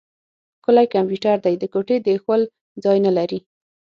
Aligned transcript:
ښکلی 0.59 0.85
کمپيوټر 0.95 1.35
دی؛ 1.45 1.55
د 1.59 1.63
ګوتې 1.73 1.95
د 2.01 2.07
اېښول 2.15 2.41
ځای 2.83 2.97
نه 3.05 3.11
لري. 3.17 3.39